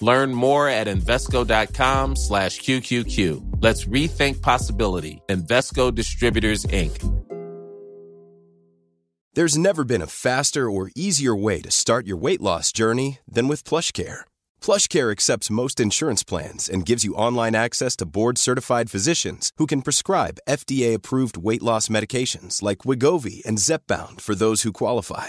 [0.00, 3.62] Learn more at Invesco.com slash QQQ.
[3.62, 5.22] Let's rethink possibility.
[5.28, 7.20] Invesco Distributors, Inc.
[9.34, 13.46] There's never been a faster or easier way to start your weight loss journey than
[13.46, 14.22] with PlushCare.
[14.60, 19.82] PlushCare accepts most insurance plans and gives you online access to board-certified physicians who can
[19.82, 25.28] prescribe FDA-approved weight loss medications like Wigovi and Zepbound for those who qualify.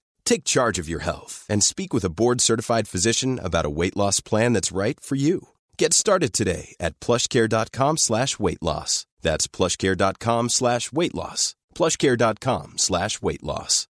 [0.25, 4.21] Take charge of your health and speak with a board-certified physician about a weight loss
[4.21, 5.49] plan that's right for you.
[5.77, 9.05] Get started today at plushcare.com slash weight loss.
[9.21, 11.55] That's plushcare.com slash weight loss.
[11.75, 13.87] plushcare.com slash weight loss.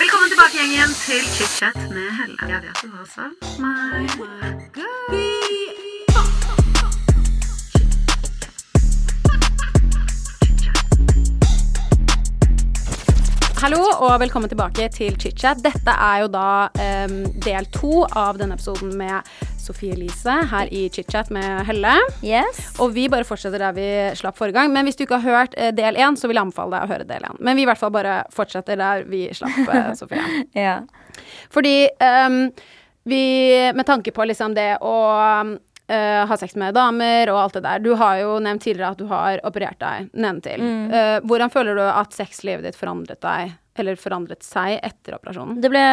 [0.00, 2.36] Velkommen tilbake gjengen til chit-chat med Helle.
[2.48, 5.79] Jeg vet du har er savnet meg.
[13.60, 15.58] Hallo og velkommen tilbake til chit-chat.
[15.60, 19.28] Dette er jo da um, del to av denne episoden med
[19.60, 21.92] Sofie Elise her i chit-chat med Helle.
[22.24, 22.62] Yes.
[22.80, 23.84] Og vi bare fortsetter der vi
[24.16, 24.72] slapp forrige gang.
[24.72, 26.92] Men hvis du ikke har hørt eh, del én, så vil jeg anbefale deg å
[26.94, 27.36] høre del én.
[27.36, 30.24] Men vi i hvert fall bare fortsetter der vi slapp, eh, Sofie.
[30.56, 30.78] Ja.
[31.52, 32.46] Fordi um,
[33.12, 33.24] vi
[33.76, 34.96] Med tanke på liksom det å
[35.90, 37.82] eh, ha sex med damer og alt det der.
[37.84, 40.64] Du har jo nevnt tidligere at du har operert deg nedentil.
[40.94, 45.60] Eh, hvordan føler du at sexlivet ditt forandret deg, eller forandret seg etter operasjonen?
[45.62, 45.84] Det ble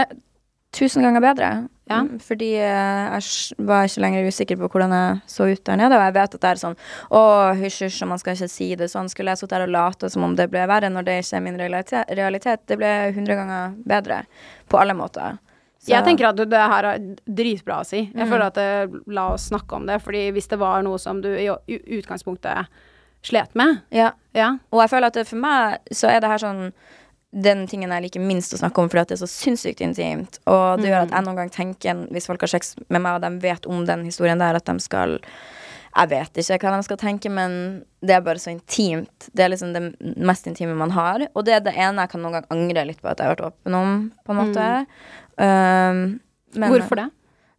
[0.75, 1.49] tusen ganger bedre.
[1.87, 2.01] Ja.
[2.03, 5.95] Mm, Fordi eh, jeg var ikke lenger usikker på hvordan jeg så ut der nede.
[5.95, 6.77] Og jeg vet at det er sånn
[7.15, 7.21] Å,
[7.57, 9.09] hysj, hysj, og man skal ikke si det sånn.
[9.11, 11.45] Skulle jeg sittet der og late som om det ble verre når det ikke er
[11.47, 14.21] min realitet det ble hundre ganger bedre.
[14.67, 15.39] På alle måter.
[15.79, 16.99] Så- Jeg tenker at du, det her er
[17.29, 18.09] dritbra å si.
[18.13, 21.21] Jeg føler at det, La oss snakke om det, fordi hvis det var noe som
[21.21, 21.47] du i
[22.01, 22.67] utgangspunktet
[23.23, 24.11] slet med Ja.
[24.33, 24.57] Ja.
[24.71, 26.71] Og jeg føler at det, for meg så er det her sånn
[27.33, 30.39] den tingen jeg liker minst å snakke om, fordi at det er så sinnssykt intimt.
[30.47, 33.21] Og det gjør at jeg noen gang tenker, hvis folk har sex med meg, og
[33.21, 35.19] de vet om den historien der, at de skal
[35.97, 37.53] Jeg vet ikke hva de skal tenke, men
[38.05, 39.29] det er bare så intimt.
[39.33, 39.81] Det er liksom det
[40.17, 41.23] mest intime man har.
[41.33, 43.35] Og det er det ene jeg kan noen gang angre litt på at jeg har
[43.35, 43.95] vært åpen om,
[44.27, 44.67] på en måte.
[45.41, 46.19] Um,
[46.55, 47.09] men- Hvorfor det?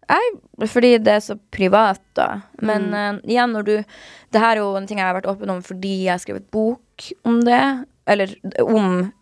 [0.09, 2.43] Nei, fordi det er så privat, da.
[2.62, 2.94] Men Mm.
[2.94, 3.84] uh, igjen, når du
[4.32, 6.50] Det her er jo en ting jeg har vært åpen om fordi jeg har skrevet
[6.50, 7.87] bok om det.
[8.06, 9.12] Eller om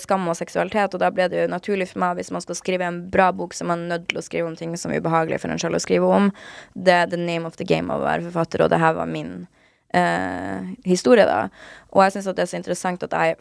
[0.00, 2.86] skam og seksualitet, og da ble det jo naturlig for meg hvis man skal skrive
[2.86, 5.42] en bra bok, så er man nødt til å skrive om ting som er ubehagelig
[5.42, 6.30] for en selv å skrive om.
[6.72, 9.10] Det er the name of the game av å være forfatter, og det her var
[9.12, 9.34] min
[9.94, 11.48] eh, historie, da.
[11.92, 13.36] Og jeg syns det er så interessant at jeg,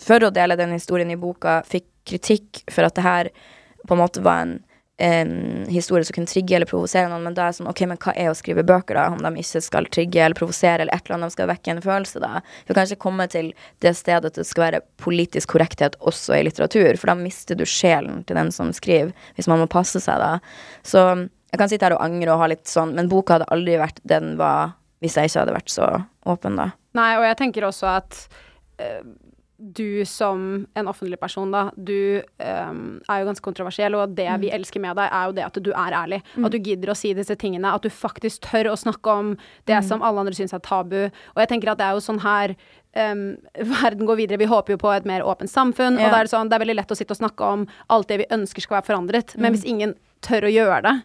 [0.00, 3.30] for å dele den historien i boka, fikk kritikk for at det her
[3.86, 4.56] på en måte var en
[4.96, 7.98] en historie som kunne trigge eller provosere noen, men da er det sånn, ok, men
[8.00, 9.10] hva er å skrive bøker, da?
[9.12, 11.82] Om de ikke skal trigge eller provosere, eller et eller annet, de skal vekke en
[11.84, 12.40] følelse, da.
[12.64, 13.50] Du kan ikke komme til
[13.84, 17.66] det stedet at det skal være politisk korrekthet også i litteratur, for da mister du
[17.68, 20.40] sjelen til den som skriver, hvis man må passe seg, da.
[20.86, 21.04] Så
[21.52, 24.00] jeg kan sitte her og angre og ha litt sånn, men boka hadde aldri vært
[24.02, 24.74] det den var
[25.04, 25.86] hvis jeg ikke hadde vært så
[26.24, 26.70] åpen, da.
[26.96, 28.22] Nei, og jeg tenker også at
[28.80, 29.02] eh,
[29.58, 34.50] du som en offentlig person, da, du um, er jo ganske kontroversiell, og det vi
[34.52, 36.22] elsker med deg, er jo det at du er ærlig.
[36.36, 39.78] At du gidder å si disse tingene, at du faktisk tør å snakke om det
[39.88, 41.06] som alle andre syns er tabu.
[41.08, 42.56] Og jeg tenker at det er jo sånn her
[42.96, 44.38] Um, verden går videre.
[44.40, 46.08] Vi håper jo på et mer åpent samfunn, og Ja.
[46.14, 48.16] da er det sånn, det er veldig lett å sitte og snakke om alt det
[48.22, 49.92] vi ønsker skal være forandret, men hvis ingen
[50.24, 51.02] tør å gjøre det,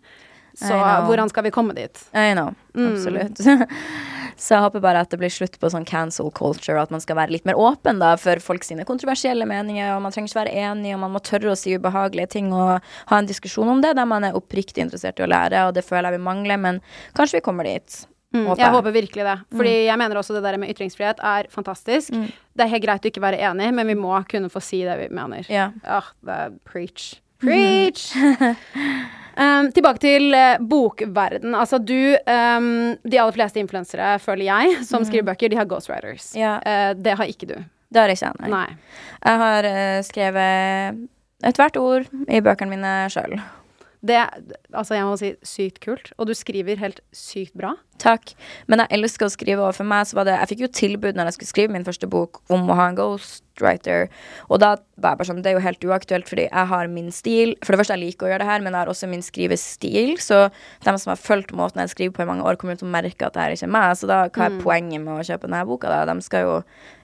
[0.56, 2.00] så hvordan skal vi komme dit?
[2.14, 3.44] I know, absolutt.
[4.42, 7.04] Så jeg håper bare at det blir slutt på sånn cancel culture, og at man
[7.04, 10.40] skal være litt mer åpen da, for folk sine kontroversielle meninger, og man trenger ikke
[10.40, 12.80] være enig, og man må tørre å si ubehagelige ting, og
[13.12, 15.86] ha en diskusjon om det, der man er oppriktig interessert i å lære, og det
[15.86, 16.82] føler jeg vi mangler, men
[17.18, 18.02] kanskje vi kommer dit.
[18.32, 19.38] Mm, håper jeg håper virkelig det.
[19.60, 22.14] Fordi jeg mener også det der med ytringsfrihet er fantastisk.
[22.16, 22.30] Mm.
[22.32, 24.98] Det er helt greit å ikke være enig, men vi må kunne få si det
[25.04, 25.46] vi mener.
[25.52, 25.70] Ja.
[25.84, 27.12] Ah, det er preach.
[27.44, 28.10] Preach!
[29.38, 31.56] Um, tilbake til uh, bokverden.
[31.56, 36.34] Altså du um, De aller fleste influensere, føler jeg, som skriver bøker, de har ghostwriters.
[36.38, 36.58] Ja.
[36.66, 37.56] Uh, det har ikke du.
[37.92, 38.34] Det har jeg ikke.
[38.44, 38.52] Nei.
[38.52, 39.00] Nei.
[39.24, 41.02] Jeg har uh, skrevet
[41.48, 43.40] ethvert ord i bøkene mine sjøl.
[44.02, 44.18] Det
[44.74, 46.12] altså jeg må si sykt kult.
[46.18, 47.76] Og du skriver helt sykt bra.
[48.02, 48.34] Takk.
[48.66, 51.18] Men jeg elsker å skrive, og for meg så var det Jeg fikk jo tilbud
[51.18, 54.08] når jeg skulle skrive min første bok om å ha en ghostwriter,
[54.50, 57.12] og da var jeg bare sånn Det er jo helt uaktuelt, fordi jeg har min
[57.14, 57.54] stil.
[57.62, 60.16] For det første, jeg liker å gjøre det her, men jeg har også min skrivestil,
[60.24, 60.40] så
[60.86, 63.28] de som har fulgt måten jeg skriver på i mange år, kommer til å merke
[63.28, 63.94] at det her ikke er meg.
[64.00, 66.02] Så da, hva er poenget med å kjøpe denne boka, da?
[66.10, 66.58] De skal jo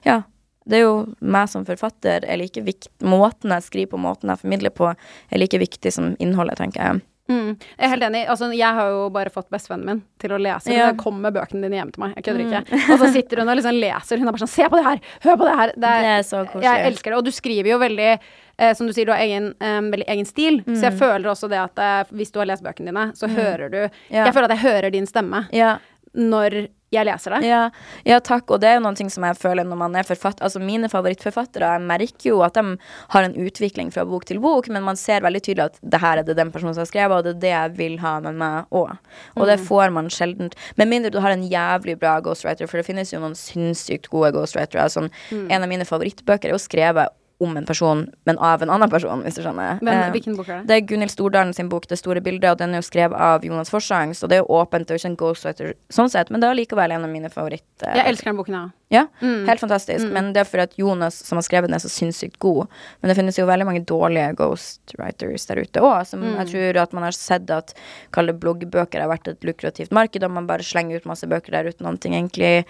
[0.06, 0.24] Ja.
[0.68, 4.42] Det er jo meg som forfatter er like viktig Måten jeg skriver på, måten jeg
[4.42, 7.00] formidler på, er like viktig som innholdet, tenker jeg.
[7.28, 7.58] Mm.
[7.60, 8.20] Jeg er helt enig.
[8.32, 10.72] Altså, jeg har jo bare fått bestevennen min til å lese.
[10.72, 10.86] Ja.
[10.88, 12.14] Hun kommer med bøkene dine hjem til meg.
[12.16, 12.78] Jeg kødder ikke.
[12.94, 14.20] Og så sitter hun og liksom leser.
[14.22, 15.02] Hun er bare sånn Se på det her!
[15.26, 15.72] Hør på det her!
[15.76, 16.64] Det er, Det er så koselig.
[16.70, 17.18] Jeg elsker det.
[17.20, 20.28] Og du skriver jo veldig eh, Som du sier, du har egen, eh, veldig egen
[20.30, 20.58] stil.
[20.70, 23.68] Så jeg føler også det at eh, hvis du har lest bøkene dine, så hører
[23.76, 24.24] du Ja.
[24.24, 25.76] Jeg føler at jeg hører din stemme Ja.
[26.16, 26.62] når
[26.94, 27.40] jeg leser det.
[27.48, 27.62] Ja,
[28.08, 28.48] ja, takk.
[28.54, 30.88] Og det er jo noen ting som jeg føler når man er forfatter Altså mine
[30.88, 32.76] favorittforfattere, jeg merker jo at de
[33.12, 36.22] har en utvikling fra bok til bok, men man ser veldig tydelig at det her
[36.22, 38.40] er det den personen som har skrevet, og det er det jeg vil ha med
[38.40, 38.96] meg òg.
[39.36, 40.52] Og det får man sjelden.
[40.80, 44.32] Med mindre du har en jævlig bra ghostwriter, for det finnes jo noen sinnssykt gode
[44.36, 44.88] ghostwritere.
[44.92, 45.12] Sånn,
[45.48, 49.20] En av mine favorittbøker er jo skrevet om en person, men av en annen person,
[49.22, 49.78] hvis du skjønner.
[49.78, 50.66] Hvem, Eh, hvilken bok er det?
[50.66, 53.44] det er Gunhild Stordalen sin bok 'Det store bildet', og den er jo skrevet av
[53.44, 54.86] Jonas Forsang, så det er jo åpent.
[54.86, 57.30] Det er jo ikke en ghostwriter sånn sett, men det er likevel en av mine
[57.30, 57.94] favoritter.
[57.94, 58.70] Jeg elsker den boken, ja.
[58.90, 60.10] Ja, helt fantastisk.
[60.10, 62.66] Men det er fordi at Jonas som har skrevet den, er så sinnssykt god.
[63.02, 66.92] Men det finnes jo veldig mange dårlige ghostwriters der ute òg, som jeg tror at
[66.92, 67.74] man har sett at
[68.12, 71.50] kalle det bloggbøker har vært et lukrativt marked, og man bare slenger ut masse bøker
[71.50, 72.64] der uten noen ting egentlig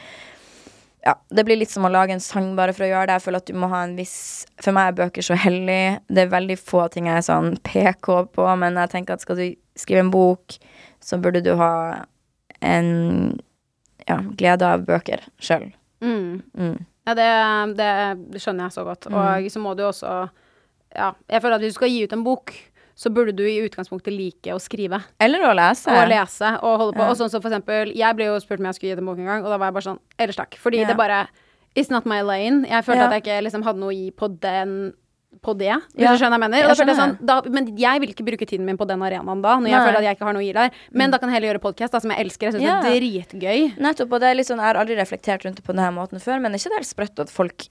[1.05, 3.19] ja, det blir litt som å lage en sang bare for å gjøre det.
[3.19, 4.19] Jeg føler at du må ha en viss
[4.59, 5.83] For meg er bøker så hellig.
[6.11, 9.39] Det er veldig få ting jeg er sånn PK på, men jeg tenker at skal
[9.39, 9.47] du
[9.79, 10.57] skrive en bok,
[11.05, 11.73] så burde du ha
[12.67, 12.89] en
[14.09, 15.69] ja, glede av bøker sjøl.
[16.03, 16.43] Mm.
[16.59, 16.79] Mm.
[17.09, 17.29] Ja, det,
[17.79, 19.09] det, skjønner jeg så godt.
[19.09, 20.19] Og så må du også
[20.97, 22.55] Ja, jeg føler at hvis du skal gi ut en bok,
[22.99, 24.99] så burde du i utgangspunktet like å skrive.
[25.23, 25.87] Eller å lese.
[25.95, 27.05] Og lese og holde på.
[27.07, 27.11] Ja.
[27.13, 29.11] Og sånn som for eksempel Jeg ble jo spurt om jeg skulle gi ut en
[29.13, 30.57] bok en gang, og da var jeg bare sånn Ellers takk.
[30.59, 30.89] Fordi Ja.
[30.91, 31.29] det bare
[31.77, 32.65] It's not my lane.
[32.67, 33.07] Jeg følte Ja.
[33.07, 34.95] at jeg ikke liksom hadde noe å gi på den
[35.45, 36.11] på det, hvis Ja.
[36.17, 36.59] du skjønner hva jeg mener.
[36.75, 39.59] Jeg jeg sånn, da, men jeg vil ikke bruke tiden min på den arenaen da,
[39.61, 39.87] når jeg Nei.
[39.87, 40.71] føler at jeg ikke har noe å gi der.
[40.91, 42.51] Men da kan jeg heller gjøre podkast, som jeg elsker.
[42.51, 42.81] Jeg syns Ja.
[42.81, 43.77] det er dritgøy.
[43.79, 44.11] Nettopp.
[44.13, 46.41] Og det er litt sånn, jeg har aldri reflektert rundt det på denne måten før,
[46.41, 47.69] men er ikke det helt sprøtt at folk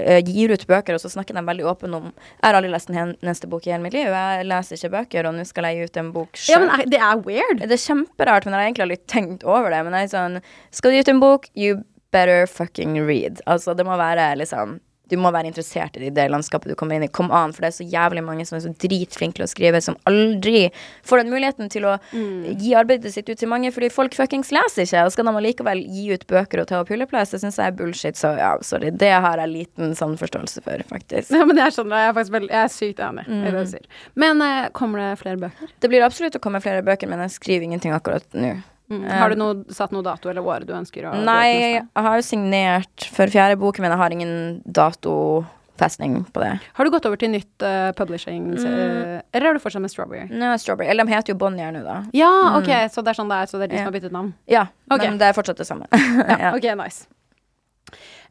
[0.00, 2.96] gir ut bøker, og så snakker de veldig åpent om Jeg har aldri lest en
[2.96, 4.08] eneste neste bok i hele mitt liv.
[4.08, 7.00] Jeg leser ikke bøker, og nå skal jeg gi ut en bok Ja, men det
[7.00, 7.60] er weird.
[7.60, 9.82] Det er kjemperart, men jeg har egentlig aldri tenkt over det.
[9.84, 10.38] Men jeg er sånn
[10.72, 13.40] Skal du gi ut en bok, you better fucking read.
[13.46, 14.78] Altså, det må være liksom
[15.12, 17.10] Du må være interessert i det landskapet du kommer inn i.
[17.12, 19.82] Kom an, for det er så jævlig mange som er så dritflinke til å skrive,
[19.84, 20.70] som aldri
[21.04, 24.86] får den muligheten til å gi arbeidet sitt ut til mange, fordi folk fuckings leser
[24.88, 25.04] ikke.
[25.06, 27.76] Og skal de allikevel gi ut bøker og ta opp hylleplass, det syns jeg er
[27.78, 28.90] bullshit, så ja, sorry.
[28.96, 31.30] Det har jeg liten sånn forståelse for, faktisk.
[31.36, 32.02] Ja, men jeg skjønner det.
[32.06, 33.60] Jeg er faktisk veldig, jeg er sykt enig i det Mm.
[33.60, 33.86] du sier.
[34.24, 35.70] Men eh, kommer det flere bøker?
[35.80, 38.54] Det blir absolutt å komme flere bøker, men jeg skriver ingenting akkurat nå.
[38.90, 39.04] Mm.
[39.08, 41.46] Har du noe, satt noe dato eller år du ønsker å Nei,
[41.78, 44.34] jeg har jo signert for fjerde boken, men jeg har ingen
[44.68, 46.50] datofestning på det.
[46.76, 48.66] Har du gått over til nytt uh, publishing, Mm.
[48.66, 50.26] eh, eller er du fortsatt med Strawberry?
[50.28, 52.02] Nei, no, Strawberry, Eller de heter jo Bonnier nå, da.
[52.12, 53.78] Ja, ok, så det er sånn det er, så det er de Mm.
[53.78, 53.84] Ja.
[53.84, 54.34] som har byttet navn?
[54.46, 55.08] Ja, okay.
[55.08, 55.86] men det er fortsatt det samme.
[56.28, 56.52] Ja, ja.
[56.54, 57.06] ok, nice.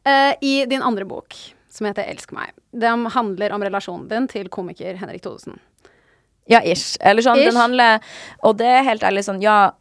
[0.06, 1.34] Uh, I din andre bok,
[1.70, 5.58] som heter Elsk meg, den handler om relasjonen din til komiker Henrik Thodesen.
[6.48, 6.96] ja, ish.
[7.00, 7.50] Eller sånn, Ish.
[7.52, 8.00] den handler
[8.42, 9.72] Og det er helt ærlig sånn, ja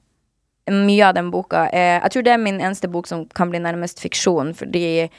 [0.70, 3.60] mye av den boka er Jeg tror det er min eneste bok som kan bli
[3.60, 5.10] nærmest fiksjon, fordi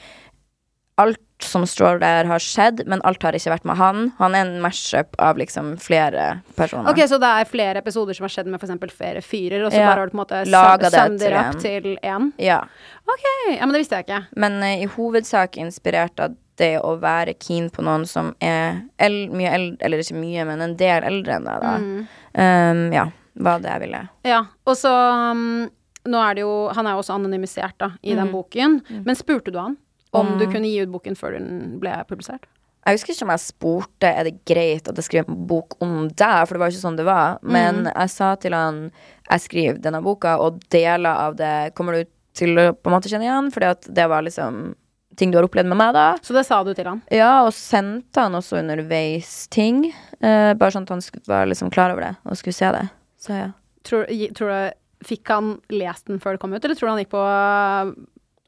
[1.00, 4.02] alt som står der, har skjedd, men alt har ikke vært med han.
[4.20, 6.90] Han er en mashup av liksom flere personer.
[6.92, 8.94] Ok, Så det er flere episoder som har skjedd med f.eks.
[8.94, 9.88] flere fyrer, og så Ja.
[9.88, 12.28] bare har du på en måte Laget opp til en.
[12.28, 12.32] én?
[12.38, 12.60] Ja.
[13.08, 13.24] Ok,
[13.58, 14.26] ja, men det visste jeg ikke.
[14.36, 19.50] Men uh, i hovedsak inspirert av det å være keen på noen som er mye
[19.50, 21.76] eldre, eller ikke mye, men en del eldre enn deg, da.
[21.78, 22.06] Mm.
[22.34, 24.02] Um, ja, var det jeg ville.
[24.28, 24.90] Ja, og så
[25.32, 25.70] um,
[26.04, 28.16] Nå er det jo Han er jo også anonymisert da, i Mm.
[28.18, 28.80] den boken.
[29.06, 29.76] Men spurte du han
[30.12, 32.44] om du kunne gi ut boken før den ble publisert?
[32.84, 36.08] Jeg husker ikke om jeg spurte er det greit at jeg skriver en bok om
[36.08, 37.38] deg, for det var jo ikke sånn det var.
[37.42, 38.90] Men jeg sa til han
[39.30, 43.08] jeg skriver denne boka, og deler av det kommer du til å på en måte
[43.08, 44.74] kjenne igjen, fordi at det var liksom
[45.16, 46.16] ting du har opplevd med meg, da.
[46.24, 47.02] Så det sa du til han?
[47.12, 49.92] Ja, og sendte han også underveis ting.
[50.20, 52.88] eh, bare sånn at han skulle var liksom klar over det og skulle se det.
[53.22, 53.50] Så ja.
[53.86, 57.00] Tror, tror du Fikk han lest den før det kom ut, eller tror du han
[57.00, 57.88] gikk på uh,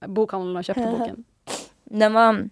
[0.07, 1.17] bokhandelen og kjøpte boken?
[1.91, 2.45] Den var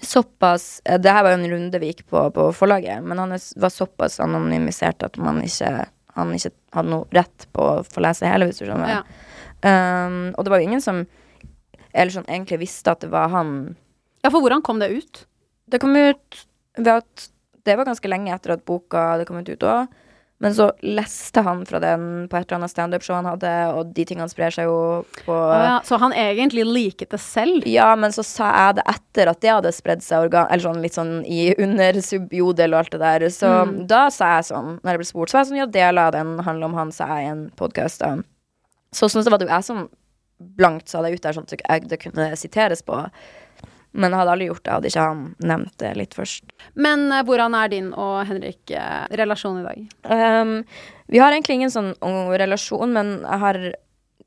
[0.00, 3.34] såpass eh, Det her var jo en runde vi gikk på på forlaget, men han
[3.36, 5.74] var såpass anonymisert at man ikke
[6.16, 8.98] han ikke hadde noe rett på å få lese hele, hvis du skjønner.
[8.98, 9.02] Ja.
[9.62, 11.04] Um, og det var jo ingen som
[11.92, 13.76] Eller sånn egentlig visste at det var han.
[14.24, 15.26] ja, for hvordan kom det ut?
[15.70, 16.40] Det kom ut
[16.76, 17.28] ved at
[17.62, 19.92] Det var ganske lenge etter at boka hadde kommet ut òg.
[20.42, 24.04] Men så leste han fra den på et eller annet standup-show han hadde, og de
[24.08, 24.78] tingene sprer seg jo
[25.22, 27.62] på ja, så han egentlig liket det selv?
[27.70, 30.48] Ja, men så sa jeg det etter at det hadde spredd seg organ...
[30.50, 33.26] Eller sånn litt sånn i under subjodel og alt det der.
[33.30, 33.86] Så Mm.
[33.86, 36.12] da sa jeg sånn, når jeg ble spurt, så var jeg sånn Ja, deler av
[36.16, 38.02] den handler om han, sa jeg i en podkast.
[38.92, 39.84] Så sånn så var det jo jeg som
[40.58, 42.98] blankt sa det ut der, sånn at det kunne siteres på.
[43.92, 46.52] Men hadde aldri gjort det, hadde ikke han nevnt det litt først.
[46.80, 49.82] Men uh, hvordan er din og Henrik uh, relasjon i dag?
[50.08, 50.54] Um,
[51.12, 51.92] vi har egentlig ingen sånn
[52.40, 53.60] relasjon, men jeg har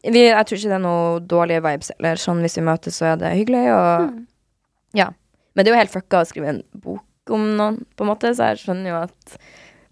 [0.06, 1.90] vi, Jeg tror ikke det er noe dårlige vibes.
[1.98, 3.64] Eller sånn hvis vi møtes, så er det hyggelig.
[3.74, 5.10] Og ja.
[5.56, 8.36] Men det er jo helt fucka å skrive en bok om noen, på en måte,
[8.38, 9.38] så jeg skjønner jo at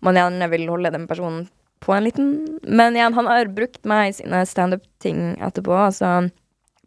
[0.05, 1.47] man gjerne vil holde den personen
[1.83, 2.27] på en liten
[2.63, 6.13] Men igjen, han har brukt meg i sine standup-ting etterpå, så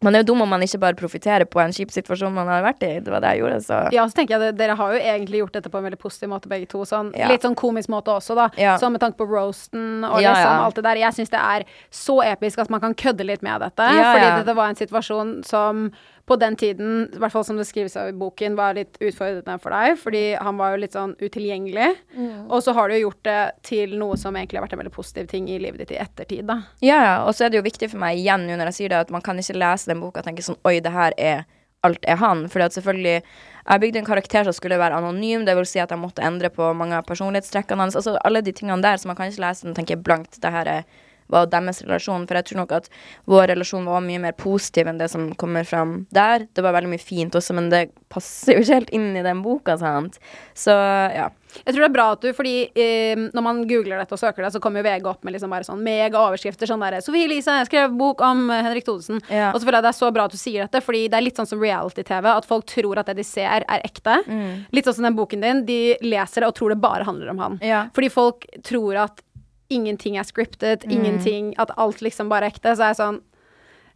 [0.05, 2.65] man er jo dum om man ikke bare profitterer på en kjip situasjon man har
[2.67, 2.91] vært i.
[3.01, 5.41] Det var det jeg gjorde, så Ja, så tenker jeg det, Dere har jo egentlig
[5.41, 6.83] gjort dette på en veldig positiv måte, begge to.
[6.85, 7.31] Sånn, Ja.
[7.33, 8.51] Litt sånn komisk måte også, da.
[8.61, 8.77] Ja.
[8.77, 11.01] Sånn med tanke på roasten og Ja, liksom alt det der.
[11.01, 13.89] Jeg syns det er så episk at man kan kødde litt med dette.
[13.89, 14.37] Fordi ja.
[14.43, 15.91] dette var en situasjon som
[16.27, 19.59] på den tiden, i hvert fall som det skrives av i boken, var litt utfordrende
[19.63, 19.95] for deg.
[20.01, 21.93] Fordi han var jo litt sånn utilgjengelig.
[22.17, 22.49] Mm.
[22.51, 24.97] Og så har du jo gjort det til noe som egentlig har vært en veldig
[24.97, 26.61] positiv ting i livet ditt i ettertid, da.
[26.83, 27.17] Ja, ja.
[27.27, 29.15] Og så er det jo viktig for meg igjen nå når jeg sier det, at
[29.15, 31.47] man kan ikke lese den boka og tenke sånn Oi, det her er
[31.87, 32.47] alt er han.
[32.51, 33.23] Fordi at selvfølgelig
[33.67, 36.51] Jeg bygde en karakter som skulle være anonym, det vil si at jeg måtte endre
[36.55, 37.97] på mange av personlighetstrekkene hans.
[37.99, 40.53] Altså alle de tingene der, så man kan ikke lese den og tenke blankt det
[40.55, 40.85] her er
[41.33, 42.91] var deres relasjon, for jeg tror nok at
[43.31, 46.47] vår relasjon var mye mer positiv enn det som kommer fram der.
[46.53, 49.43] Det var veldig mye fint også, men det passer jo ikke helt inn i den
[49.45, 50.21] boka, sant.
[50.57, 51.31] Så ja.
[51.65, 54.45] Jeg tror det er bra at du, fordi eh, når man googler dette og søker
[54.45, 56.69] det, så kommer jo VG opp med liksom bare sånn megaoverskrifter.
[56.69, 59.23] Sånn derre 'Sofie Elise skrev bok om eh, Henrik Thodesen'.
[59.31, 59.53] Ja.
[59.53, 61.25] Og så føler jeg det er så bra at du sier dette, fordi det er
[61.25, 62.29] litt sånn som reality-TV.
[62.33, 64.19] At folk tror at det de ser, er ekte.
[64.27, 64.67] Mm.
[64.77, 65.65] Litt sånn som den boken din.
[65.69, 67.59] De leser det og tror det bare handler om han.
[67.65, 67.87] Ja.
[67.97, 69.25] Fordi folk tror at
[69.71, 70.91] ingenting er scriptet, Mm.
[70.93, 72.77] ingenting At alt liksom bare er ekte.
[72.77, 73.21] Så er jeg sånn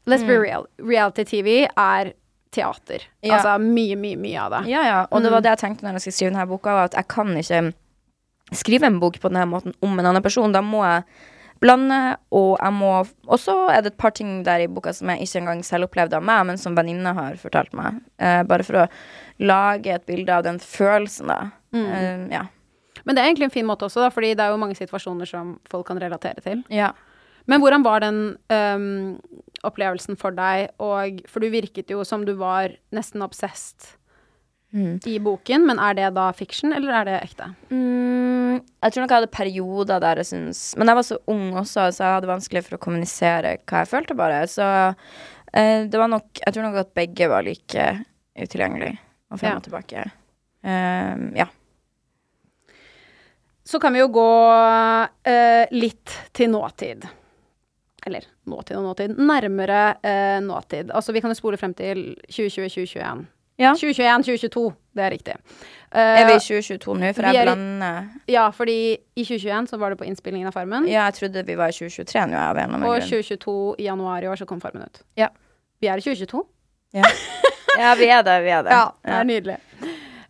[0.06, 0.26] Let's Mm.
[0.28, 0.66] be real.
[0.78, 2.12] Reality-TV er
[2.52, 3.00] teater.
[3.22, 3.36] Ja.
[3.36, 4.70] Altså mye, mye, mye av det.
[4.70, 5.06] Ja, ja.
[5.12, 7.06] Og det var det jeg tenkte når jeg skulle skrive denne boka, var at jeg
[7.08, 7.74] kan ikke
[8.52, 10.50] skrive en bok på denne måten om en annen person.
[10.52, 11.04] Da må jeg
[11.60, 15.08] blande, og jeg må Og så er det et par ting der i boka som
[15.08, 18.00] jeg ikke engang selv opplevde av meg, men som venninne har fortalt meg.
[18.18, 18.88] Eh, bare for å
[19.38, 21.50] lage et bilde av den følelsen, da.
[21.74, 22.46] Eh, ja.
[23.04, 25.28] Men det er egentlig en fin måte også, da, fordi det er jo mange situasjoner
[25.28, 26.64] som folk kan relatere til.
[26.71, 26.92] ja.
[27.49, 28.19] Men hvordan var den
[28.52, 29.16] um,
[29.66, 30.69] opplevelsen for deg?
[30.78, 33.88] Og, for du virket jo som du var nesten obsessed
[34.71, 37.49] i boken, men er det da fiction, eller er det ekte?
[37.73, 41.57] Mm, jeg tror nok jeg hadde perioder der jeg syns Men jeg var så ung
[41.59, 44.45] også, så jeg hadde vanskelig for å kommunisere hva jeg følte, bare.
[44.47, 47.88] Så uh, det var nok Jeg tror nok at begge var like
[48.38, 48.95] utilgjengelige
[49.33, 49.57] og frem Ja.
[49.57, 50.04] og tilbake.
[50.62, 51.49] Um, ja.
[53.70, 54.28] Så kan vi jo gå
[55.30, 57.04] eh, litt til nåtid.
[58.06, 59.12] Eller nåtid og nåtid.
[59.14, 60.90] Nærmere eh, nåtid.
[60.90, 63.28] Altså, vi kan jo spole frem til 2020-2021.
[63.60, 63.74] Ja.
[63.76, 65.36] 2021-2022, det er riktig.
[65.92, 67.12] Er vi Eh, i 2022 nå?
[67.14, 70.86] For jeg er blander ja, fordi i 2021 så var det på innspillingen av Farmen.
[70.88, 73.08] Ja, jeg trodde vi var i 2023 nå, av en eller annen Og grunn.
[73.10, 75.02] 2022 i januar i år så kom Farmen ut.
[75.18, 75.28] Ja.
[75.82, 76.44] Vi er i 2022.
[76.94, 77.10] Ja.
[77.78, 78.38] ja, vi er det.
[78.46, 78.78] Vi er det.
[78.78, 79.58] Ja, det er nydelig.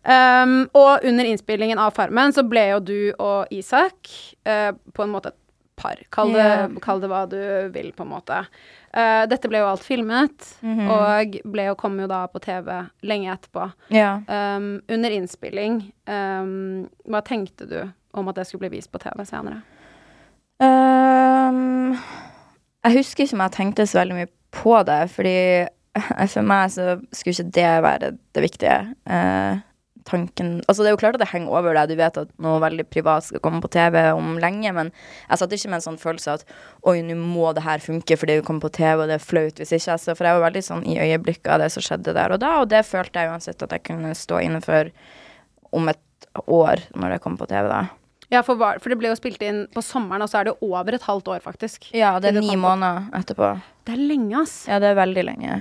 [0.01, 4.09] Um, og under innspillingen av Farmen så ble jo du og Isak
[4.49, 5.37] uh, på en måte et
[5.81, 6.01] par.
[6.13, 6.73] Kall det, yeah.
[6.85, 7.39] kall det hva du
[7.73, 8.39] vil, på en måte.
[8.97, 10.89] Uh, dette ble jo alt filmet, Mhm.
[10.93, 12.69] og ble jo, kom jo da på TV
[13.03, 13.71] lenge etterpå.
[13.93, 14.21] Yeah.
[14.29, 17.79] Um, under innspilling, um, hva tenkte du
[18.13, 19.63] om at det skulle bli vist på TV senere?
[20.61, 21.97] Um,
[22.85, 25.39] jeg husker ikke om jeg tenkte så veldig mye på det, fordi
[26.35, 28.79] for meg så skulle ikke det være det viktige.
[29.09, 29.61] Eh,
[30.09, 32.61] tanken Altså, det er jo klart at det henger over deg, du vet at noe
[32.63, 36.01] veldig privat skal komme på TV om lenge, men jeg satt ikke med en sånn
[36.01, 36.45] følelse at
[36.89, 39.61] oi, nå må det her funke fordi det kommer på TV, og det er flaut
[39.61, 39.97] hvis ikke.
[39.97, 42.57] Altså, for jeg var veldig sånn i øyeblikket av det som skjedde der og da,
[42.63, 44.93] og det følte jeg uansett at jeg kunne stå inne for
[45.77, 47.87] om et år når det kom på TV, da.
[48.31, 50.59] Ja, for, var, for det ble jo spilt inn på sommeren, og så er det
[50.63, 51.89] over et halvt år, faktisk.
[51.97, 53.57] Ja, det er ni måneder etterpå.
[53.89, 54.61] Det er lenge, ass.
[54.71, 55.57] Ja, det er veldig lenge.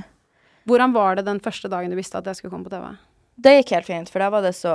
[0.69, 2.91] Hvordan var det den første dagen du visste at det skulle komme på TV?
[3.39, 4.73] Det gikk helt fint, for da var det så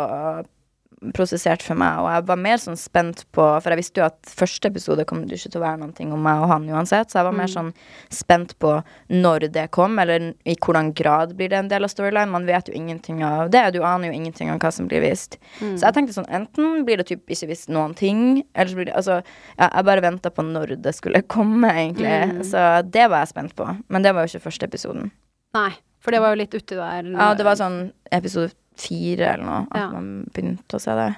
[1.13, 4.31] prosessert for meg, og jeg var mer sånn spent på For jeg visste jo at
[4.39, 7.21] første episode kom det ikke til å være noe om meg og han uansett, så
[7.21, 7.71] jeg var mer sånn
[8.15, 8.73] spent på
[9.13, 12.33] når det kom, eller i hvordan grad blir det en del av storyline.
[12.33, 15.39] Man vet jo ingenting av det, du aner jo ingenting om hva som blir vist.
[15.61, 18.91] Så jeg tenkte sånn, enten blir det typ ikke vist noen ting, eller så blir
[18.91, 19.17] det Altså,
[19.59, 22.47] ja, jeg bare venta på når det skulle komme, egentlig.
[22.49, 23.67] Så det var jeg spent på.
[23.93, 25.11] Men det var jo ikke første episoden.
[25.57, 25.73] Nei,
[26.05, 27.07] for det var jo litt uti der.
[27.15, 27.79] Ja, det var sånn
[28.13, 29.87] episode fire eller noe, at Ja.
[29.95, 31.09] man begynte å se det.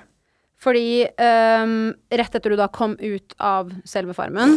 [0.63, 0.85] Fordi
[1.21, 1.73] um,
[2.11, 4.57] rett etter du da kom ut av selve Farmen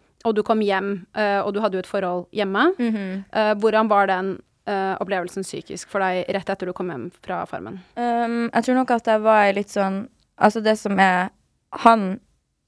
[0.25, 2.67] og du kom hjem, eh, og du hadde jo et forhold hjemme.
[3.31, 4.33] Eh, hvordan var den
[4.69, 7.79] eh, opplevelsen psykisk for deg rett etter du kom hjem fra Farmen?
[7.95, 10.03] Um, jeg tror nok at jeg var litt sånn
[10.41, 11.29] Altså, det som er
[11.83, 12.15] Han,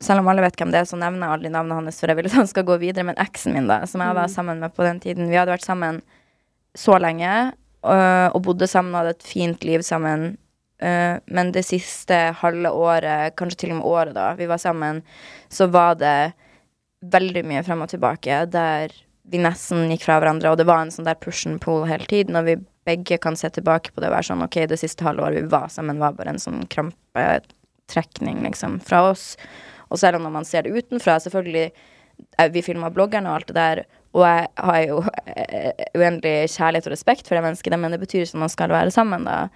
[0.04, 2.20] selv om alle vet hvem det er, så nevner jeg aldri navnet hans, for jeg
[2.20, 3.06] vil at han skal gå videre.
[3.08, 5.66] Men eksen min, da, som jeg var sammen med på den tiden Vi hadde vært
[5.66, 6.04] sammen
[6.78, 7.32] så lenge
[7.82, 10.36] øh, og bodde sammen og hadde et fint liv sammen.
[10.84, 15.00] Men det siste halve året, kanskje til og med året da vi var sammen,
[15.48, 16.34] så var det
[17.12, 18.94] veldig mye frem og tilbake der
[19.32, 22.06] vi nesten gikk fra hverandre, og det var en sånn der push and pull hele
[22.10, 25.06] tiden, og vi begge kan se tilbake på det og være sånn OK, det siste
[25.08, 29.34] halve året vi var sammen, var bare en sånn krampetrekning, liksom, fra oss.
[29.88, 33.54] Og selv om når man ser det utenfra, selvfølgelig eh, Vi filma bloggerne og alt
[33.54, 37.96] det der, og jeg har jo eh, uendelig kjærlighet og respekt for det mennesket, men
[37.96, 39.48] det betyr ikke at man skal være sammen, da.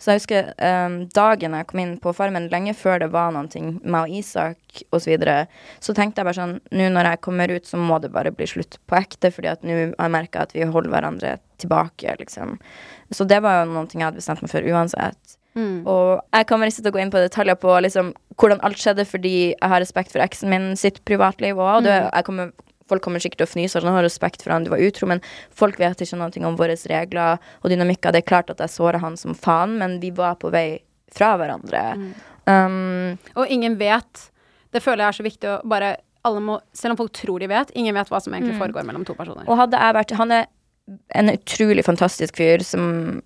[0.00, 3.48] Så jeg husker um, dagen jeg kom inn på Farmen, lenge før det var noen
[3.52, 5.36] ting, meg og Isak osv., så, videre,
[5.84, 8.48] så tenkte jeg bare sånn Nå når jeg kommer ut, så må det bare bli
[8.50, 12.56] slutt på ekte, fordi at nå har jeg merka at vi holder hverandre tilbake, liksom.
[13.12, 15.36] Så det var jo noen ting jeg hadde bestemt meg for uansett.
[15.88, 19.06] Og jeg kommer ikke til å gå inn på detaljer på liksom, hvordan alt skjedde,
[19.08, 21.88] fordi jeg har respekt for eksen min sitt privatliv òg.
[21.88, 22.52] Mm.
[22.90, 25.08] Folk kommer sikkert til å fnyse og sånn, har respekt for han du var utro,
[25.10, 28.14] men folk vet ikke noe om våre regler og dynamikker.
[28.14, 30.80] Det er klart at jeg såra han som faen, men vi var på vei
[31.14, 31.82] fra hverandre.
[32.46, 34.28] Um, Og ingen vet
[34.70, 35.96] Det føler jeg er så viktig å bare
[36.26, 39.06] alle må, Selv om folk tror de vet, ingen vet hva som egentlig foregår mellom
[39.06, 39.46] to personer.
[39.46, 40.46] Og hadde jeg vært Han er
[41.18, 43.22] en utrolig fantastisk fyr som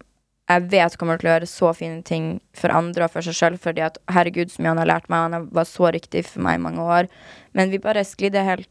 [0.51, 3.59] jeg vet kommer til å gjøre så fine ting for andre og for seg sjøl,
[3.61, 6.59] fordi at herregud, så mye han har lært meg, han var så riktig for meg
[6.59, 7.11] i mange år.
[7.55, 8.67] Men vi bare sklidde helt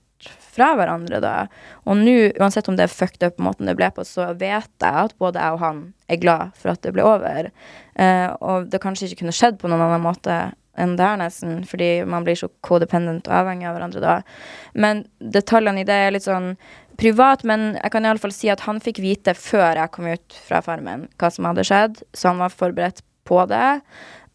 [0.59, 1.33] fra hverandre da.
[1.87, 5.05] Og nå, uansett om det er fucked up måten det ble på, så vet jeg
[5.05, 7.51] at både jeg og han er glad for at det ble over.
[7.95, 10.41] Eh, og det kanskje ikke kunne skjedd på noen annen måte
[10.79, 14.13] enn det her, nesten, fordi man blir så codependent og avhengig av hverandre da.
[14.79, 16.53] Men detaljene i det er litt sånn
[16.99, 20.61] privat, men jeg kan iallfall si at han fikk vite før jeg kom ut fra
[20.63, 23.79] Farmen, hva som hadde skjedd, så han var forberedt på det.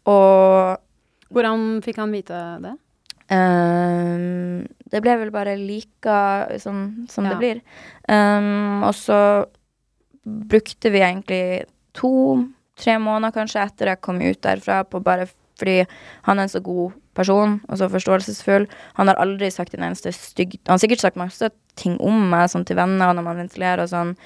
[0.09, 0.81] Og
[1.35, 2.75] Hvordan fikk han vite det?
[3.33, 6.17] Ehm, det ble vel bare like
[6.61, 7.31] sånn som Ja.
[7.33, 7.61] det blir.
[8.07, 9.45] Um, og så
[10.25, 15.85] brukte vi egentlig to-tre måneder kanskje etter jeg kom ut derfra, på bare fordi
[16.23, 18.67] han er en så god person og så forståelsesfull.
[18.95, 22.49] Han har aldri sagt en eneste stygg Han har sikkert sagt masse ting om meg
[22.49, 24.17] sånn til venner når man ventilerer og sånn,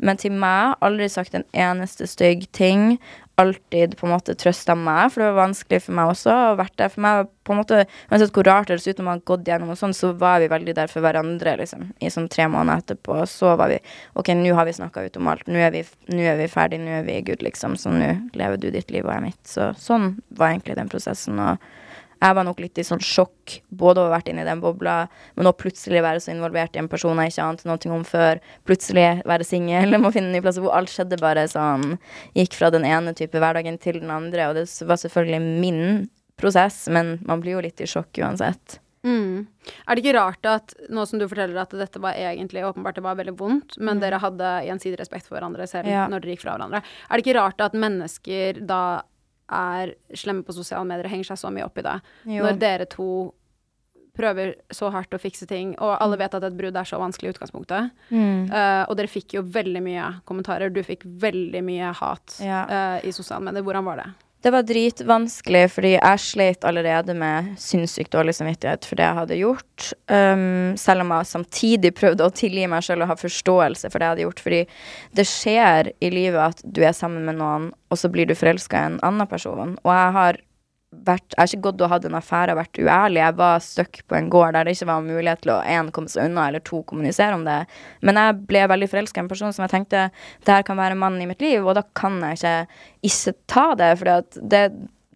[0.00, 2.98] Men til meg, aldri sagt en eneste stygg ting.
[3.40, 6.74] Alltid på en måte trøsta meg, for det var vanskelig for meg også Og vært
[6.76, 7.30] der for meg.
[7.42, 7.78] på en måte,
[8.10, 10.38] Uansett hvor rart det høres ut når man har gått gjennom og sånn, så var
[10.38, 11.88] vi veldig der for hverandre, liksom.
[11.98, 13.16] I sånn tre måneder etterpå.
[13.24, 13.80] Og Så var vi
[14.14, 15.48] OK, nå har vi snakka ut om alt.
[15.48, 17.74] Nå er vi, nå er vi ferdig, nå er vi good, liksom.
[17.80, 19.40] Så nå lever du ditt liv og jeg mitt.
[19.48, 21.40] Så sånn var egentlig den prosessen.
[21.40, 21.58] og
[22.22, 25.08] jeg var nok litt i sånn sjokk, både å ha vært inne i den bobla,
[25.34, 28.38] men å plutselig være så involvert i en person jeg ikke ante noe om før.
[28.68, 30.60] Plutselig være singel, må finne en ny plass.
[30.62, 31.96] Hvor alt skjedde bare sånn.
[32.38, 35.82] Gikk fra den ene type hverdagen til den andre, og det var selvfølgelig min
[36.38, 38.78] prosess, men man blir jo litt i sjokk uansett.
[39.02, 39.46] Mm.
[39.86, 43.02] Er det ikke rart at, nå som du forteller at dette var egentlig åpenbart det
[43.04, 46.06] var veldig vondt, men dere hadde gjensidig respekt for hverandre selv Ja.
[46.06, 49.02] når dere gikk fra hverandre, er det ikke rart at mennesker da
[49.52, 51.94] er slemme på sosiale medier og henger seg så mye opp i det?
[52.38, 52.42] Jo.
[52.46, 53.08] Når dere to
[54.16, 57.30] prøver så hardt å fikse ting, og alle vet at et brudd er så vanskelig
[57.30, 57.94] i utgangspunktet.
[58.12, 58.50] Mm.
[58.50, 60.72] Uh, og dere fikk jo veldig mye kommentarer.
[60.72, 62.64] Du fikk veldig mye hat Ja.
[62.68, 63.64] uh, i sosiale medier.
[63.64, 64.10] Hvordan var det?
[64.42, 69.38] Det var dritvanskelig, fordi jeg slet allerede med sinnssykt dårlig samvittighet for det jeg hadde
[69.38, 69.90] gjort.
[70.10, 74.08] Um, selv om jeg samtidig prøvde å tilgi meg selv og ha forståelse for det
[74.08, 74.42] jeg hadde gjort.
[74.42, 74.62] Fordi
[75.14, 78.80] det skjer i livet at du er sammen med noen, og så blir du forelska
[78.80, 79.76] i en annen person.
[79.84, 80.42] Og jeg har
[80.92, 83.20] vært Jeg har ikke gått og hatt en affære og vært uærlig.
[83.22, 86.12] Jeg var stuck på en gård der det ikke var mulighet til å én komme
[86.12, 87.58] seg unna, eller to kommunisere om det.
[88.04, 90.08] Men jeg ble veldig forelska i en person som jeg tenkte
[90.44, 92.56] det her kan være mannen i mitt liv, og da kan jeg ikke
[93.08, 94.62] ikke ta det, for det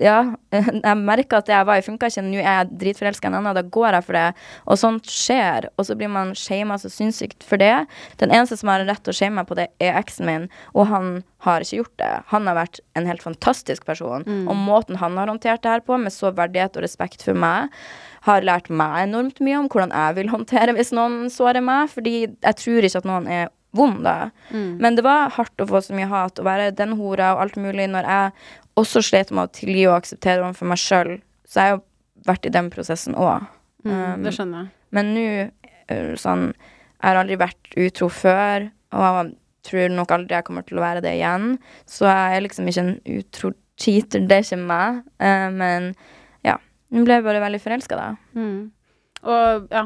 [0.03, 0.17] ja,
[0.53, 2.25] jeg merka at det jeg var i, funka ikke.
[2.27, 4.27] Nå er jeg dritforelska i en annen, da går jeg for det.
[4.67, 5.69] Og sånt skjer.
[5.77, 7.87] Og så blir man shama så sinnssykt for det.
[8.21, 10.91] Den eneste som har rett til å shame meg på det, er eksen min, og
[10.91, 11.11] han
[11.47, 12.13] har ikke gjort det.
[12.33, 14.25] Han har vært en helt fantastisk person.
[14.51, 17.73] Og måten han har håndtert det her på, med så verdighet og respekt for meg,
[18.27, 22.17] har lært meg enormt mye om hvordan jeg vil håndtere hvis noen sårer meg, fordi
[22.27, 24.31] jeg tror ikke at noen er vond da.
[24.53, 27.59] Men det var hardt å få så mye hat, å være den hora og alt
[27.61, 28.33] mulig, når jeg
[28.81, 31.13] også slet med å tilgi og akseptere overfor meg sjøl.
[31.47, 31.85] Så jeg har jo
[32.27, 33.47] vært i den prosessen òg.
[33.87, 34.73] Mm, det skjønner jeg.
[34.97, 35.27] Men nå,
[35.89, 36.53] eh, sånn
[36.97, 39.35] Jeg har aldri vært utro før, og jeg
[39.69, 41.59] tror nok aldri jeg kommer til å være det igjen.
[41.85, 45.03] Så jeg er liksom ikke en utro cheater, det er ikke meg.
[45.21, 45.91] Uh, men
[46.47, 46.57] ja.
[46.91, 48.09] Nå ble jeg bare veldig forelska, da.
[48.33, 48.73] Mm.
[49.29, 49.85] Og ja.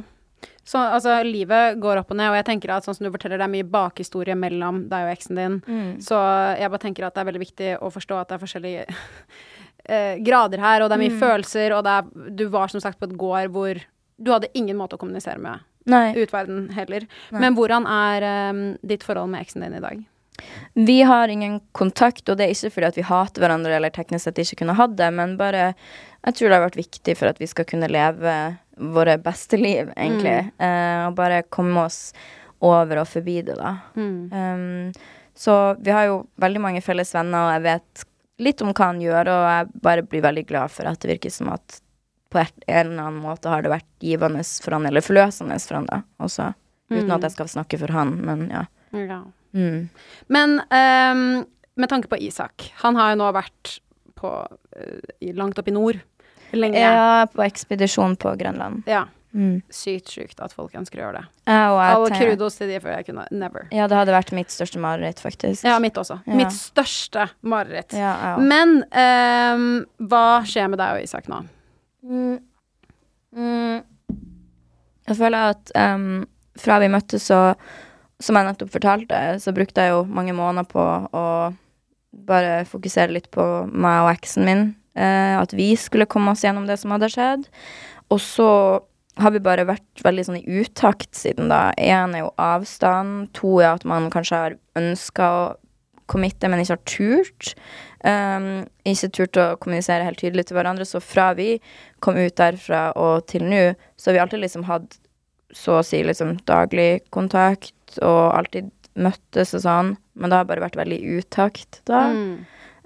[0.70, 3.40] Så altså, livet går opp og ned, og jeg tenker at sånn som du forteller,
[3.40, 5.56] det er mye bakhistorie mellom deg og eksen din.
[6.04, 6.18] Så
[6.60, 8.84] jeg bare tenker at det er veldig viktig å forstå at det er forskjellige
[9.96, 13.00] eh, grader her, og det er mye følelser, og det er Du var som sagt
[13.00, 13.82] på et gård hvor
[14.20, 16.12] du hadde ingen måte å kommunisere med Nei.
[16.20, 17.06] utverden heller.
[17.32, 20.02] Men hvordan er um, ditt forhold med eksen din i dag?
[20.78, 24.28] Vi har ingen kontakt, og det er ikke fordi at vi hater hverandre eller teknisk
[24.28, 25.74] sett ikke kunne hatt det, men bare
[26.20, 28.34] Jeg tror det har vært viktig for at vi skal kunne leve
[28.80, 30.50] våre beste liv, egentlig.
[30.58, 32.10] Eh, og bare komme oss
[32.64, 33.76] over og forbi det, da.
[33.96, 34.92] Um,
[35.36, 38.04] så vi har jo veldig mange felles venner, og jeg vet
[38.40, 41.32] litt om hva han gjør, og jeg bare blir veldig glad for at det virker
[41.32, 41.80] som at
[42.30, 45.88] på en eller annen måte har det vært givende for han, eller forløsende for han,
[45.88, 46.50] da, også.
[46.90, 48.64] Uten at jeg skal snakke for han, men ja.
[48.96, 49.20] Ja.
[49.54, 49.88] Mm.
[50.30, 51.24] Men um,
[51.80, 53.78] med tanke på Isak, han har jo nå vært
[54.20, 54.30] på,
[54.76, 56.00] eh, langt opp i nord
[56.58, 56.82] lenge.
[56.82, 58.84] Ja, på ekspedisjon på Grønland.
[58.90, 59.06] Ja.
[59.30, 59.60] Mm.
[59.70, 61.26] Sykt sjukt at folk ønsker å gjøre det.
[61.46, 63.68] Ja, All kudos til de, for jeg kunne never.
[63.74, 65.62] Ja, det hadde vært mitt største mareritt, faktisk.
[65.66, 66.18] Ja, mitt også.
[66.26, 66.38] Ja.
[66.40, 67.94] Mitt største mareritt.
[67.94, 68.32] Ja, ja.
[68.42, 69.68] Men um,
[70.10, 71.44] hva skjer med deg og Isak nå?
[72.02, 72.40] Mm.
[73.36, 74.18] Mm.
[75.10, 76.24] Jeg føler at um,
[76.58, 77.54] fra vi møttes, så
[78.20, 80.82] Som jeg nettopp fortalte, så brukte jeg jo mange måneder på
[81.16, 81.22] å
[82.12, 84.64] bare fokusere litt på meg og eksen min.
[84.98, 87.46] Eh, at vi skulle komme oss gjennom det som hadde skjedd.
[88.10, 88.50] Og så
[89.20, 91.70] har vi bare vært veldig sånn i utakt siden da.
[91.78, 93.30] Én er jo avstand.
[93.38, 95.42] To er at man kanskje har ønska å
[96.10, 97.52] committe, men ikke har turt.
[98.02, 100.86] Um, ikke turt å kommunisere helt tydelig til hverandre.
[100.88, 101.52] Så fra vi
[102.02, 103.62] kom ut derfra og til nå,
[103.96, 104.98] så har vi alltid liksom hatt
[105.54, 109.92] så å si liksom daglig kontakt, og alltid møttes og sånn.
[110.14, 112.08] Men det har bare vært veldig i utakt da.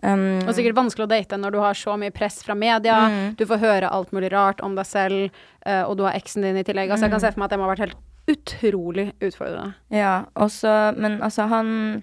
[0.05, 2.97] Um, Og sikkert vanskelig å date når du har så mye press fra media.
[3.09, 3.37] Mm.
[3.41, 5.31] Du får høre alt mulig rart om deg selv,
[5.67, 6.91] uh, og du har eksen din i tillegg.
[6.93, 7.25] Altså, jeg kan Mm.
[7.25, 7.97] se for meg at det må ha vært helt
[8.29, 9.75] utrolig utfordrende.
[9.91, 12.03] Ja, også Men altså, han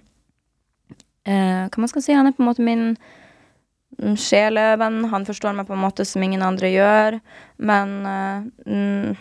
[1.28, 2.14] uh, Hva man skal si?
[2.18, 2.98] Han er på en måte min
[4.02, 5.04] mm, sjelevenn.
[5.12, 7.20] Han forstår meg på en måte som ingen andre gjør.
[7.58, 7.96] Men
[8.66, 9.16] mm,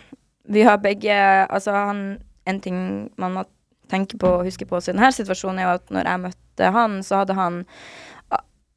[0.48, 1.12] vi har begge
[1.50, 3.44] Altså, han En ting man må
[3.90, 7.02] tenke på og huske på i denne situasjonen, er jo at når jeg møtte han,
[7.02, 7.64] så hadde han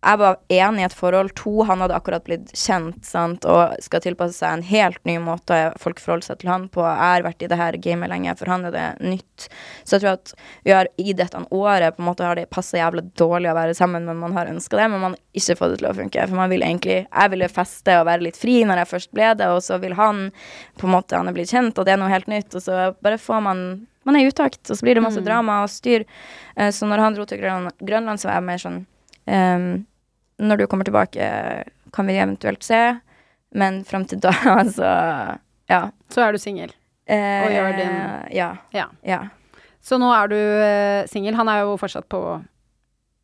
[0.04, 1.32] jeg var enig i et forhold.
[1.40, 5.60] To, han hadde akkurat blitt kjent sant, og skal tilpasse seg en helt ny måte
[5.80, 6.84] folk forholder seg til han på.
[6.84, 9.48] Jeg har vært i det her gamet lenge, for han er det nytt.
[9.84, 10.34] Så jeg tror at
[10.68, 13.78] vi har i dette året på en måte har det passa jævlig dårlig å være
[13.80, 16.28] sammen, men man har ønska det, men man har ikke fått det til å funke.
[16.28, 19.32] For man vil egentlig Jeg ville feste og være litt fri når jeg først ble
[19.40, 20.28] det, og så vil han
[20.80, 22.94] på en måte Han er blitt kjent, og det er noe helt nytt, og så
[23.02, 23.64] bare får man
[24.04, 25.26] man er i utakt, og så blir det masse Mm.
[25.30, 26.04] drama og styr.
[26.58, 28.86] Eh, så når han dro til Grønland, Grønland så var jeg mer sånn
[29.28, 29.86] ehm,
[30.44, 31.28] Når du kommer tilbake,
[31.94, 32.80] kan vi eventuelt se,
[33.56, 34.32] men fram til da,
[34.78, 34.90] så
[35.70, 35.90] Ja.
[36.12, 36.74] Så er du singel.
[37.08, 38.50] Eh, Og gjør din- Ja.
[38.74, 38.88] Ja.
[39.04, 39.22] ja.
[39.84, 41.36] Så nå er du eh, singel.
[41.36, 42.20] Han er jo fortsatt på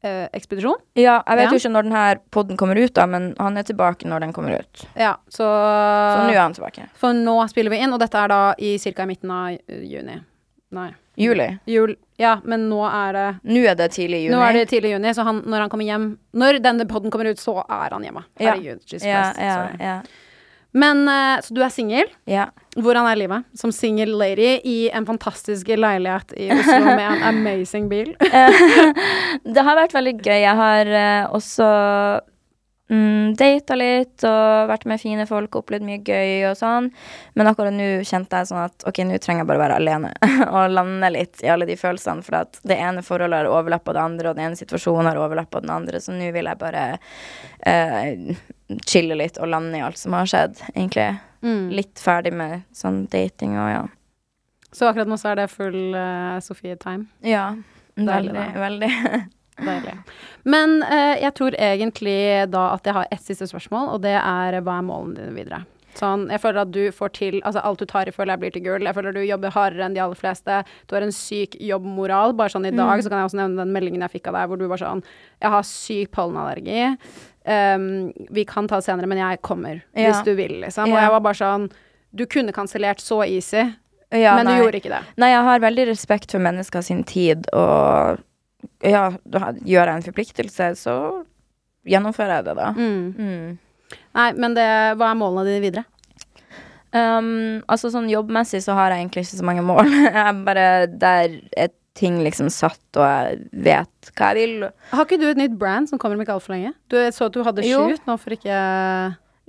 [0.04, 0.80] eh, ekspedisjon.
[0.96, 1.52] Ja, jeg vet Ja.
[1.52, 4.60] jo ikke når denne podden kommer ut, da, men han er tilbake når den kommer
[4.60, 4.86] ut.
[4.96, 6.88] Ja, så Så nå er han tilbake.
[6.96, 9.06] For nå spiller vi inn, og dette er da i ca.
[9.06, 10.20] midten av eh, juni.
[10.76, 10.92] Nei.
[11.20, 11.58] Juli.
[11.66, 11.96] Jul.
[12.20, 14.36] Ja, men nå er det Nå er det tidlig i juni.
[14.36, 17.12] Nå er det tidlig i juni, så han, når han kommer hjem Når denne podden
[17.12, 18.24] kommer ut, så er han hjemme.
[18.40, 19.42] Herregud, Jesus ja, Christ.
[19.44, 19.98] ja, ja,
[20.72, 22.12] Men uh, Så du er singel.
[22.30, 22.50] ja.
[22.80, 27.90] Hvordan er livet som single lady i en fantastisk leilighet i Oslo med en amazing
[27.92, 28.14] bil?
[29.56, 30.38] Det har vært veldig gøy.
[30.46, 31.68] Jeg har uh, også
[32.90, 36.90] mm, data litt og vært med fine folk, opplevd mye gøy og sånn.
[37.40, 40.14] Men akkurat nå kjente jeg sånn at ok, nå trenger jeg bare være alene
[40.56, 42.26] og lande litt i alle de følelsene.
[42.26, 45.64] For at det ene forholdet har overlappa det andre, og den ene situasjonen har overlappa
[45.64, 46.02] den andre.
[46.04, 46.86] Så nå vil jeg bare
[47.66, 48.36] eh,
[48.86, 51.12] chille litt og lande i alt som har skjedd, egentlig.
[51.46, 51.70] Mm.
[51.72, 53.84] Litt ferdig med sånn dating og ja.
[54.72, 57.08] Så akkurat nå så er det full uh, Sofie-time.
[57.26, 57.56] Ja.
[57.96, 58.92] Veldig, veldig.
[59.66, 59.98] Deilig.
[60.46, 64.60] Men eh, jeg tror egentlig da at jeg har ett siste spørsmål, og det er
[64.62, 65.66] hva er målene dine videre?
[66.00, 68.52] Sånn, jeg føler at du får til Altså, alt du tar i, føler jeg blir
[68.56, 68.86] til gull.
[68.88, 70.60] Jeg føler du jobber hardere enn de aller fleste.
[70.88, 72.36] Du har en syk jobbmoral.
[72.38, 74.48] Bare sånn i dag, så kan jeg også nevne den meldingen jeg fikk av deg,
[74.52, 75.02] hvor du var sånn
[75.42, 76.86] Jeg har syk pollenallergi.
[77.50, 79.82] Um, vi kan ta det senere, men jeg kommer.
[79.98, 80.12] Ja.
[80.12, 80.84] Hvis du vil, liksom.
[80.94, 81.08] Og Ja.
[81.08, 81.72] jeg var bare sånn
[82.16, 83.66] Du kunne kansellert så easy,
[84.12, 84.58] Ja, men nei.
[84.60, 85.04] du gjorde ikke det.
[85.18, 88.20] Nei, jeg har veldig respekt for mennesker sin tid, og
[88.84, 89.06] ja,
[89.66, 90.96] gjør jeg en forpliktelse, så
[91.90, 92.70] gjennomfører jeg det, da.
[92.76, 93.16] Mm.
[93.18, 93.96] Mm.
[94.20, 94.68] Nei, men det,
[95.00, 95.86] hva er målene dine videre?
[96.90, 99.92] Um, altså sånn jobbmessig så har jeg egentlig ikke så mange mål.
[100.10, 104.68] jeg bare der er ting liksom satt, og jeg vet hva jeg vil.
[104.94, 106.72] Har ikke du et nytt brand som kommer om ikke altfor lenge?
[106.90, 107.84] Du så at du hadde Jo.
[107.90, 108.60] shoot nå for ikke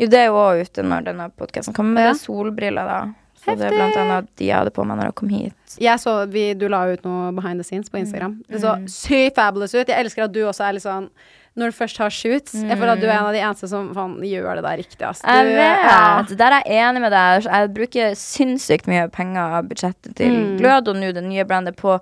[0.00, 2.12] Jo, det er jo òg ute når denne podkasten kommer, men Ja.
[2.12, 3.00] det er solbriller, da.
[3.40, 5.76] Så det er blant annet de jeg hadde på meg når jeg kom hit.
[5.80, 8.42] Jeg så vi, Du la ut noe behind the scenes på Instagram.
[8.48, 9.88] Det så sykt fabulous ut.
[9.88, 11.08] Jeg elsker at du også er litt sånn
[11.58, 13.88] Når du først har shoots Jeg føler at du er en av de eneste som
[13.94, 15.20] fan, gjør det der riktig, ass.
[15.20, 15.82] Du, Jeg vet!
[15.90, 16.22] ja.
[16.38, 17.48] Der er jeg enig med deg.
[17.50, 20.56] Jeg bruker sinnssykt mye penger av budsjettet til Mm.
[20.60, 21.96] Glød og nå det nye brandet på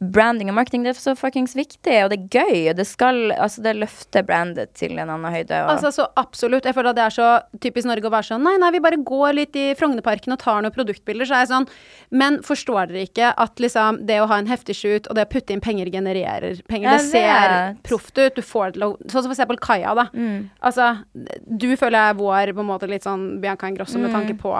[0.00, 0.84] branding og marketing.
[0.86, 2.74] Det er så fuckings viktig, og det er gøy.
[2.76, 5.52] Det skal Altså, det løfter brandet til en annen høyde.
[5.64, 6.64] Og, Altså, så absolutt.
[6.64, 7.28] Jeg føler at det er så
[7.60, 10.62] typisk Norge å være sånn Nei, nei, vi bare går litt i Frognerparken og tar
[10.62, 11.26] noen produktbilder.
[11.28, 11.68] Så er jeg sånn
[12.10, 15.32] Men forstår dere ikke at liksom det å ha en heftig shoot og det å
[15.34, 16.90] putte inn penger genererer penger?
[16.90, 18.34] Jeg det ser proft ut.
[18.34, 20.06] Du får det til å Sånn som for eksempel Kaja, da.
[20.14, 20.50] Mm.
[20.64, 20.90] Altså,
[21.44, 24.52] du føler jeg vår på en måte litt sånn Bianca Ingrosso med tanke på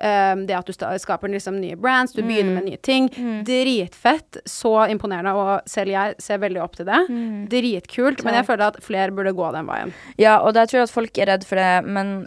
[0.00, 3.08] um, det at du skaper liksom nye brands, du begynner med nye ting.
[3.46, 4.40] Dritfett.
[4.48, 7.00] Så imponerende, og selv jeg ser veldig opp til det.
[7.52, 8.24] Dritkult.
[8.26, 9.94] Men jeg føler at flere burde gå den veien.
[10.20, 12.26] Ja, og der tror jeg at folk er redd for det, men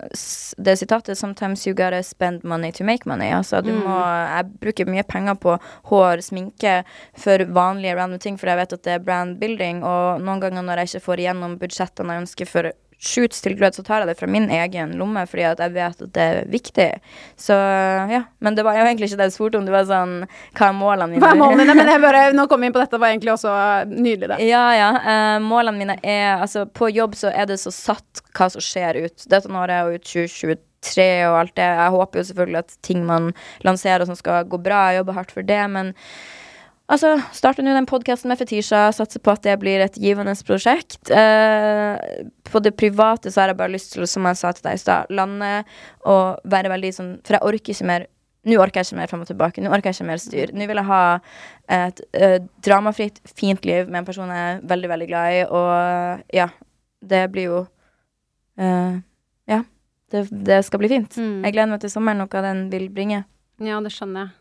[0.57, 3.34] det sitatet 'Sometimes you gotta spend money to make money'.
[3.36, 5.57] Altså, du må Jeg bruker mye penger på
[5.89, 6.84] hår, sminke,
[7.17, 10.62] for vanlige random ting, for jeg vet at det er brand building, og noen ganger
[10.62, 14.11] når jeg ikke får igjennom budsjettene jeg ønsker for shoots til glød, så tar jeg
[14.11, 16.87] det fra min egen lomme, fordi at jeg vet at det er viktig.
[17.39, 17.57] Så
[18.11, 18.21] ja.
[18.39, 20.15] Men det var jo egentlig ikke det jeg spurte om, det var sånn
[20.57, 21.23] Hva er målene mine?
[21.23, 21.77] Hva er målene dine?
[21.79, 23.53] Men jeg bare, nå kom vi inn på dette, var egentlig også
[23.89, 24.39] nydelig, det.
[24.45, 24.89] Ja, ja.
[25.01, 29.01] Uh, målene mine er Altså, på jobb så er det så satt hva som skjer
[29.07, 29.25] ut.
[29.29, 31.71] Dette året jo ut 2023 og alt det.
[31.81, 33.31] Jeg håper jo selvfølgelig at ting man
[33.65, 35.93] lanserer som skal gå bra, jeg jobber hardt for det, men
[36.91, 40.97] Altså, starter nå den podkasten med Fetisha, satser på at det blir et givende prosjekt.
[41.08, 44.75] Eh, på det private så har jeg bare lyst til, som jeg sa til deg
[44.75, 45.51] i stad, lande
[46.04, 48.10] og være veldig sånn For jeg orker ikke mer
[48.41, 49.62] Nå orker jeg ikke mer fram og tilbake.
[49.62, 50.51] Nå orker jeg ikke mer styr.
[50.58, 51.01] Nå vil jeg ha
[51.77, 56.23] et eh, dramafritt, fint liv med en person jeg er veldig, veldig glad i, og
[56.34, 56.47] ja.
[57.06, 58.97] Det blir jo uh,
[59.49, 59.62] Ja.
[60.12, 61.21] Det, det skal bli fint.
[61.21, 61.45] Mm.
[61.45, 63.23] Jeg gleder meg til sommeren hva den vil bringe.
[63.62, 64.40] Ja, det skjønner jeg.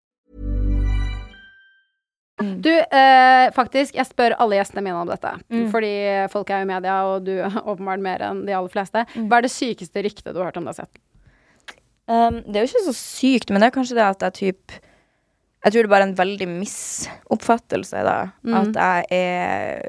[2.63, 5.31] Du, eh, faktisk, jeg spør alle gjestene mine om dette.
[5.51, 5.67] Mm.
[5.73, 5.93] Fordi
[6.33, 7.33] folk er jo i media, og du
[7.73, 9.05] åpenbart mer enn de aller fleste.
[9.15, 9.29] Mm.
[9.31, 11.01] Hva er det sykeste ryktet du har hørt om deg selv?
[12.11, 14.79] Um, det er jo ikke så sykt, men det er kanskje det at jeg typ
[15.61, 18.17] Jeg tror det er bare en veldig misoppfattelse, da.
[18.41, 18.55] Mm.
[18.57, 19.83] At jeg er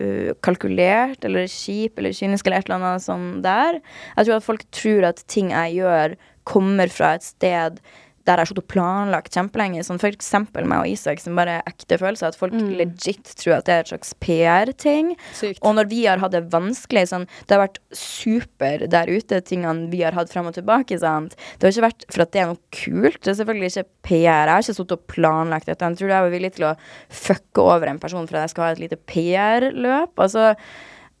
[0.00, 3.82] uh, kalkulert eller kjip eller kynisk eller et eller annet sånn der.
[4.16, 6.16] Jeg tror at folk tror at ting jeg gjør,
[6.48, 7.82] kommer fra et sted
[8.28, 9.80] der jeg har sittet og planlagt kjempelenge.
[9.86, 12.28] Sånn for eksempel meg og Isak, som bare er ekte følelser.
[12.28, 12.76] At folk Mm.
[12.76, 15.14] legit tror at det er et slags PR-ting.
[15.62, 19.88] Og når vi har hatt det vanskelig sånn, Det har vært super der ute, tingene
[19.90, 20.98] vi har hatt frem og tilbake.
[21.00, 21.34] Sant?
[21.58, 23.20] Det har ikke vært for at det er noe kult.
[23.22, 24.44] Det er selvfølgelig ikke PR.
[24.44, 25.80] Jeg har ikke sittet og planlagt dette.
[25.88, 26.76] Jeg tror jeg var villig til å
[27.10, 30.14] fucke over en person for at jeg skal ha et lite PR-løp.
[30.18, 30.54] Altså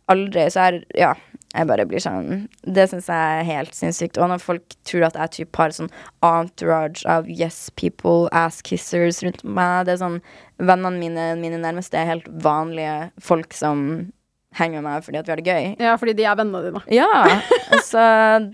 [0.08, 0.46] aldri.
[0.50, 1.14] Så er Ja.
[1.54, 4.18] Jeg bare blir sånn Det syns jeg er helt sinnssykt.
[4.20, 5.90] Og når folk tror at jeg typ har sånn
[6.24, 10.20] entourage av yes people, ass kissers rundt meg Det er sånn
[10.58, 14.10] Vennene mine, mine nærmeste, er helt vanlige folk som
[14.56, 15.68] henger med meg fordi at vi har det gøy.
[15.82, 16.82] Ja, fordi de er vennene dine.
[16.92, 17.08] Ja.
[17.84, 18.02] Så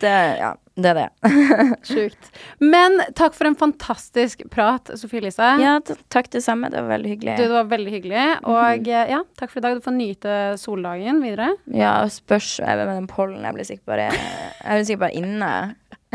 [0.03, 1.35] det Ja, det er det.
[1.91, 2.31] Sjukt.
[2.59, 5.53] Men takk for en fantastisk prat, Sofie Elise.
[5.63, 5.77] Ja,
[6.13, 6.71] takk det samme.
[6.73, 7.37] Det var veldig hyggelig.
[7.39, 8.25] Du, det var veldig hyggelig.
[8.51, 9.79] Og eh, ja, takk for i dag.
[9.79, 11.53] Du får nyte soldagen videre.
[11.71, 13.47] Ja, spørs med den pollen.
[13.47, 15.53] Jeg blir sikkert bare Jeg blir sikkert bare inne.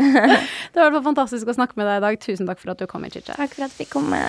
[0.00, 2.20] Det var i hvert fall fantastisk å snakke med deg i dag.
[2.24, 3.36] Tusen takk for at du kom i Chicha.
[3.36, 4.24] Takk for at jeg fikk komme.